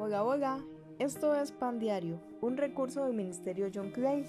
Hola, 0.00 0.22
hola, 0.22 0.64
esto 1.00 1.34
es 1.34 1.50
Pan 1.50 1.80
Diario, 1.80 2.20
un 2.40 2.56
recurso 2.56 3.04
del 3.04 3.14
Ministerio 3.14 3.68
John 3.74 3.90
Clay. 3.90 4.24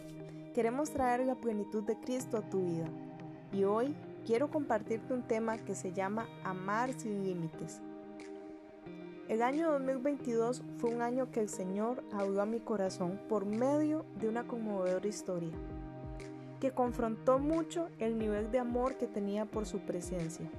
Queremos 0.56 0.90
traer 0.90 1.20
la 1.28 1.36
plenitud 1.36 1.84
de 1.84 1.96
Cristo 2.00 2.38
a 2.38 2.50
tu 2.50 2.66
vida. 2.66 2.88
Y 3.54 3.66
hoy 3.66 3.96
quiero 4.26 4.50
compartirte 4.50 5.14
un 5.14 5.22
tema 5.22 5.60
que 5.60 5.76
se 5.76 5.94
llama 5.94 6.28
Amar 6.44 6.92
sin 6.94 7.24
límites. 7.24 7.84
El 9.28 9.44
año 9.44 9.72
2022 9.74 10.64
fue 10.80 10.90
un 10.90 11.04
año 11.04 11.30
que 11.30 11.40
el 11.40 11.50
Señor 11.50 12.04
habló 12.14 12.42
a 12.42 12.48
mi 12.48 12.62
corazón 12.62 13.20
por 13.30 13.46
medio 13.46 14.08
de 14.20 14.28
una 14.28 14.48
conmovedora 14.48 15.08
historia, 15.08 15.54
que 16.60 16.72
confrontó 16.72 17.38
mucho 17.38 17.90
el 18.00 18.18
nivel 18.18 18.50
de 18.50 18.58
amor 18.58 18.98
que 18.98 19.06
tenía 19.06 19.46
por 19.46 19.68
su 19.68 19.78
presencia. 19.82 20.50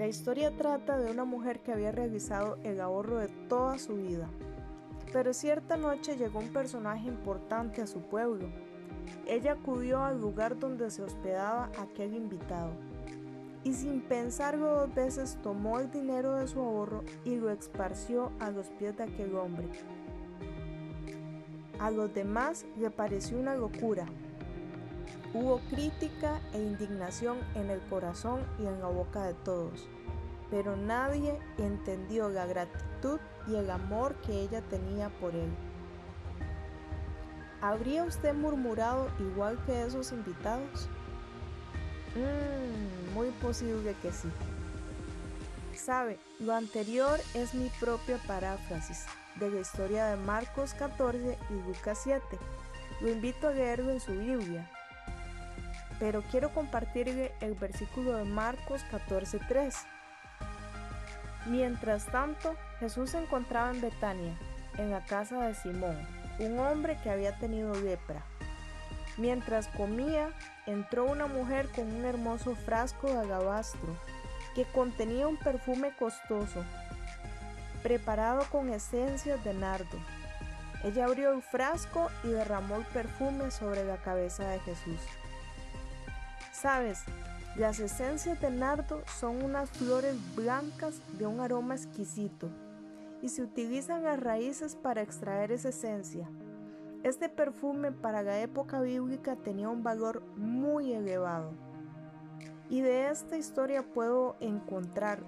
La 0.00 0.08
historia 0.08 0.50
trata 0.56 0.96
de 0.96 1.10
una 1.10 1.26
mujer 1.26 1.60
que 1.60 1.72
había 1.72 1.92
realizado 1.92 2.56
el 2.64 2.80
ahorro 2.80 3.18
de 3.18 3.28
toda 3.50 3.78
su 3.78 3.96
vida. 3.96 4.30
Pero 5.12 5.34
cierta 5.34 5.76
noche 5.76 6.16
llegó 6.16 6.38
un 6.38 6.54
personaje 6.54 7.06
importante 7.06 7.82
a 7.82 7.86
su 7.86 8.00
pueblo. 8.00 8.48
Ella 9.26 9.52
acudió 9.52 10.02
al 10.02 10.18
lugar 10.18 10.58
donde 10.58 10.90
se 10.90 11.02
hospedaba 11.02 11.70
aquel 11.78 12.14
invitado 12.14 12.70
y 13.62 13.74
sin 13.74 14.00
pensarlo 14.00 14.72
dos 14.72 14.94
veces 14.94 15.36
tomó 15.42 15.80
el 15.80 15.90
dinero 15.90 16.36
de 16.36 16.48
su 16.48 16.60
ahorro 16.60 17.04
y 17.26 17.36
lo 17.36 17.50
esparció 17.50 18.32
a 18.40 18.50
los 18.50 18.70
pies 18.70 18.96
de 18.96 19.02
aquel 19.02 19.36
hombre. 19.36 19.68
A 21.78 21.90
los 21.90 22.14
demás 22.14 22.64
le 22.78 22.90
pareció 22.90 23.38
una 23.38 23.54
locura. 23.54 24.06
Hubo 25.32 25.60
crítica 25.70 26.40
e 26.52 26.58
indignación 26.58 27.38
en 27.54 27.70
el 27.70 27.80
corazón 27.82 28.44
y 28.58 28.66
en 28.66 28.80
la 28.80 28.88
boca 28.88 29.22
de 29.22 29.34
todos, 29.34 29.88
pero 30.50 30.76
nadie 30.76 31.38
entendió 31.56 32.28
la 32.28 32.46
gratitud 32.46 33.20
y 33.46 33.54
el 33.54 33.70
amor 33.70 34.16
que 34.22 34.32
ella 34.32 34.60
tenía 34.62 35.08
por 35.20 35.36
él. 35.36 35.50
¿Habría 37.60 38.02
usted 38.04 38.34
murmurado 38.34 39.08
igual 39.20 39.62
que 39.66 39.82
esos 39.82 40.10
invitados? 40.10 40.88
Mmm, 42.16 43.14
muy 43.14 43.30
posible 43.30 43.94
que 44.02 44.10
sí. 44.10 44.28
Sabe, 45.76 46.18
lo 46.40 46.54
anterior 46.54 47.20
es 47.34 47.54
mi 47.54 47.70
propia 47.78 48.18
paráfrasis 48.26 49.06
de 49.36 49.50
la 49.50 49.60
historia 49.60 50.06
de 50.06 50.16
Marcos 50.16 50.74
14 50.74 51.38
y 51.50 51.68
Lucas 51.68 52.00
7. 52.02 52.22
Lo 53.00 53.10
invito 53.10 53.48
a 53.48 53.52
leerlo 53.52 53.92
en 53.92 54.00
su 54.00 54.12
Biblia. 54.12 54.68
Pero 56.00 56.22
quiero 56.30 56.52
compartirle 56.52 57.32
el 57.40 57.54
versículo 57.54 58.16
de 58.16 58.24
Marcos 58.24 58.82
14:3. 58.90 59.86
Mientras 61.46 62.06
tanto, 62.06 62.56
Jesús 62.80 63.10
se 63.10 63.18
encontraba 63.18 63.70
en 63.70 63.80
Betania, 63.80 64.36
en 64.78 64.90
la 64.90 65.04
casa 65.04 65.46
de 65.46 65.54
Simón, 65.54 65.96
un 66.38 66.58
hombre 66.58 66.98
que 67.02 67.10
había 67.10 67.38
tenido 67.38 67.74
lepra. 67.74 68.24
Mientras 69.16 69.68
comía, 69.68 70.30
entró 70.66 71.04
una 71.04 71.26
mujer 71.26 71.68
con 71.68 71.92
un 71.92 72.04
hermoso 72.04 72.54
frasco 72.54 73.08
de 73.08 73.18
alabastro 73.18 73.96
que 74.54 74.64
contenía 74.64 75.28
un 75.28 75.36
perfume 75.36 75.92
costoso, 75.98 76.64
preparado 77.82 78.44
con 78.50 78.70
esencias 78.70 79.42
de 79.44 79.54
nardo. 79.54 79.98
Ella 80.82 81.04
abrió 81.04 81.32
el 81.32 81.42
frasco 81.42 82.10
y 82.24 82.28
derramó 82.28 82.76
el 82.76 82.84
perfume 82.86 83.50
sobre 83.50 83.84
la 83.84 83.98
cabeza 83.98 84.48
de 84.48 84.60
Jesús. 84.60 85.00
Sabes, 86.60 87.04
las 87.56 87.80
esencias 87.80 88.38
de 88.38 88.50
nardo 88.50 89.00
son 89.18 89.42
unas 89.42 89.70
flores 89.70 90.14
blancas 90.36 91.00
de 91.16 91.26
un 91.26 91.40
aroma 91.40 91.74
exquisito 91.74 92.50
y 93.22 93.30
se 93.30 93.40
utilizan 93.40 94.02
las 94.02 94.20
raíces 94.20 94.76
para 94.76 95.00
extraer 95.00 95.52
esa 95.52 95.70
esencia. 95.70 96.28
Este 97.02 97.30
perfume 97.30 97.92
para 97.92 98.22
la 98.22 98.40
época 98.40 98.82
bíblica 98.82 99.36
tenía 99.36 99.70
un 99.70 99.82
valor 99.82 100.22
muy 100.36 100.92
elevado. 100.92 101.52
Y 102.68 102.82
de 102.82 103.08
esta 103.08 103.38
historia 103.38 103.82
puedo 103.82 104.36
encontrar 104.40 105.20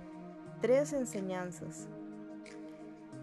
tres 0.60 0.92
enseñanzas. 0.92 1.88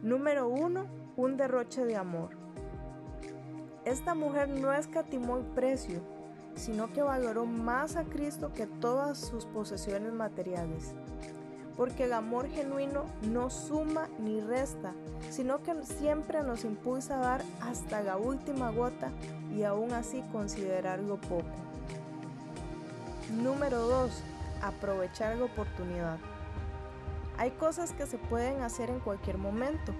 Número 0.01 0.49
uno, 0.49 0.87
un 1.15 1.37
derroche 1.37 1.85
de 1.85 1.95
amor. 1.95 2.31
Esta 3.85 4.15
mujer 4.15 4.49
no 4.49 4.73
escatimó 4.73 5.37
el 5.37 5.45
precio, 5.45 6.01
sino 6.59 6.91
que 6.93 7.01
valoró 7.01 7.45
más 7.45 7.95
a 7.95 8.03
Cristo 8.03 8.53
que 8.53 8.67
todas 8.67 9.17
sus 9.17 9.45
posesiones 9.45 10.13
materiales 10.13 10.93
porque 11.79 12.03
el 12.03 12.11
amor 12.11 12.49
genuino 12.49 13.05
no 13.21 13.49
suma 13.49 14.09
ni 14.19 14.41
resta, 14.41 14.91
sino 15.29 15.63
que 15.63 15.73
siempre 15.85 16.43
nos 16.43 16.65
impulsa 16.65 17.15
a 17.15 17.19
dar 17.19 17.41
hasta 17.61 18.03
la 18.03 18.17
última 18.17 18.69
gota 18.69 19.11
y 19.55 19.63
aún 19.63 19.93
así 19.93 20.21
considerarlo 20.33 21.15
poco. 21.21 21.45
Número 23.31 23.79
2. 23.79 24.11
Aprovechar 24.61 25.37
la 25.37 25.45
oportunidad. 25.45 26.17
Hay 27.37 27.51
cosas 27.51 27.93
que 27.93 28.05
se 28.05 28.17
pueden 28.17 28.61
hacer 28.61 28.89
en 28.89 28.99
cualquier 28.99 29.37
momento, 29.37 29.93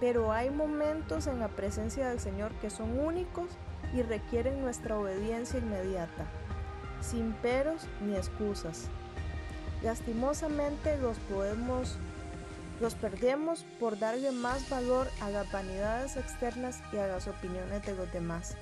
pero 0.00 0.32
hay 0.32 0.50
momentos 0.50 1.28
en 1.28 1.38
la 1.38 1.46
presencia 1.46 2.08
del 2.08 2.18
Señor 2.18 2.50
que 2.54 2.68
son 2.68 2.98
únicos 2.98 3.46
y 3.96 4.02
requieren 4.02 4.60
nuestra 4.60 4.98
obediencia 4.98 5.58
inmediata, 5.58 6.26
sin 7.00 7.32
peros 7.32 7.86
ni 8.02 8.14
excusas. 8.14 8.88
Lastimosamente 9.82 10.98
los 10.98 11.18
podemos 11.18 11.96
los 12.78 12.94
perdemos 12.94 13.64
por 13.80 13.98
darle 13.98 14.32
más 14.32 14.68
valor 14.68 15.08
a 15.22 15.30
las 15.30 15.50
vanidades 15.50 16.18
externas 16.18 16.82
y 16.92 16.98
a 16.98 17.06
las 17.06 17.26
opiniones 17.26 17.82
de 17.86 17.94
los 17.94 18.12
demás. 18.12 18.54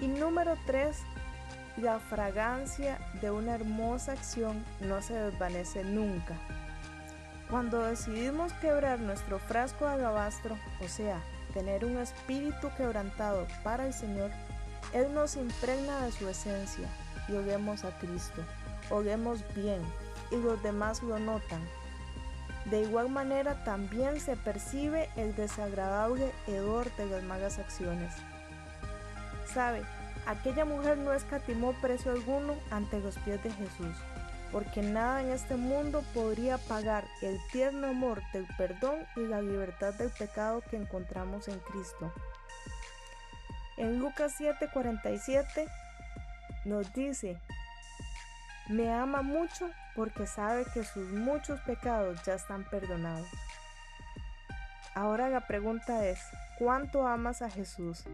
Y 0.00 0.08
número 0.08 0.56
3, 0.66 0.96
la 1.76 2.00
fragancia 2.00 2.98
de 3.20 3.30
una 3.30 3.54
hermosa 3.54 4.12
acción 4.12 4.64
no 4.80 5.00
se 5.02 5.14
desvanece 5.14 5.84
nunca. 5.84 6.34
Cuando 7.52 7.84
decidimos 7.84 8.52
quebrar 8.54 8.98
nuestro 8.98 9.38
frasco 9.38 9.86
de 9.86 9.92
alabastro, 9.92 10.58
o 10.84 10.88
sea, 10.88 11.22
tener 11.54 11.84
un 11.84 11.98
espíritu 11.98 12.68
quebrantado 12.76 13.46
para 13.62 13.86
el 13.86 13.94
Señor, 13.94 14.32
Él 14.92 15.14
nos 15.14 15.36
impregna 15.36 16.04
de 16.04 16.10
su 16.10 16.28
esencia 16.28 16.88
y 17.28 17.36
oguemos 17.36 17.84
a 17.84 17.96
Cristo 18.00 18.42
oguemos 18.92 19.40
bien 19.54 19.80
y 20.30 20.36
los 20.36 20.62
demás 20.62 21.02
lo 21.02 21.18
notan. 21.18 21.60
De 22.66 22.82
igual 22.82 23.08
manera 23.08 23.64
también 23.64 24.20
se 24.20 24.36
percibe 24.36 25.08
el 25.16 25.34
desagradable 25.34 26.30
hedor 26.46 26.94
de 26.96 27.06
las 27.06 27.22
malas 27.24 27.58
acciones. 27.58 28.14
Sabe, 29.52 29.82
aquella 30.26 30.64
mujer 30.64 30.98
no 30.98 31.12
escatimó 31.12 31.72
precio 31.80 32.12
alguno 32.12 32.54
ante 32.70 33.00
los 33.00 33.18
pies 33.18 33.42
de 33.42 33.50
Jesús, 33.50 33.96
porque 34.52 34.82
nada 34.82 35.22
en 35.22 35.30
este 35.30 35.56
mundo 35.56 36.04
podría 36.12 36.58
pagar 36.58 37.04
el 37.22 37.40
tierno 37.50 37.88
amor 37.88 38.22
del 38.32 38.46
perdón 38.58 38.98
y 39.16 39.20
la 39.20 39.40
libertad 39.40 39.94
del 39.94 40.10
pecado 40.10 40.62
que 40.70 40.76
encontramos 40.76 41.48
en 41.48 41.58
Cristo. 41.60 42.12
En 43.78 43.98
Lucas 43.98 44.34
7:47 44.38 45.66
nos 46.66 46.92
dice, 46.92 47.40
me 48.68 48.92
ama 48.92 49.22
mucho 49.22 49.70
porque 49.96 50.26
sabe 50.26 50.64
que 50.72 50.84
sus 50.84 51.08
muchos 51.08 51.58
pecados 51.60 52.22
ya 52.24 52.34
están 52.34 52.64
perdonados. 52.64 53.26
Ahora 54.94 55.30
la 55.30 55.46
pregunta 55.46 56.06
es, 56.06 56.20
¿cuánto 56.58 57.06
amas 57.06 57.40
a 57.40 57.50
Jesús? 57.50 58.04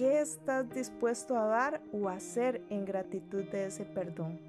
¿Qué 0.00 0.22
estás 0.22 0.70
dispuesto 0.70 1.36
a 1.36 1.44
dar 1.44 1.82
o 1.92 2.08
hacer 2.08 2.62
en 2.70 2.86
gratitud 2.86 3.44
de 3.44 3.66
ese 3.66 3.84
perdón? 3.84 4.40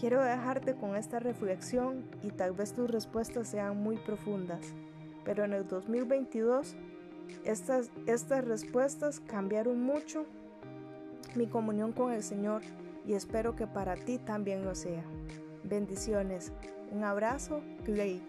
Quiero 0.00 0.24
dejarte 0.24 0.74
con 0.74 0.96
esta 0.96 1.18
reflexión 1.18 2.02
y 2.22 2.30
tal 2.30 2.52
vez 2.52 2.72
tus 2.72 2.90
respuestas 2.90 3.48
sean 3.48 3.82
muy 3.82 3.98
profundas, 3.98 4.72
pero 5.26 5.44
en 5.44 5.52
el 5.52 5.68
2022 5.68 6.74
estas, 7.44 7.90
estas 8.06 8.46
respuestas 8.46 9.20
cambiaron 9.20 9.82
mucho 9.82 10.24
mi 11.34 11.46
comunión 11.46 11.92
con 11.92 12.14
el 12.14 12.22
Señor 12.22 12.62
y 13.06 13.12
espero 13.12 13.56
que 13.56 13.66
para 13.66 13.94
ti 13.94 14.16
también 14.16 14.64
lo 14.64 14.74
sea. 14.74 15.04
Bendiciones. 15.64 16.50
Un 16.92 17.04
abrazo, 17.04 17.60
Clay. 17.84 18.22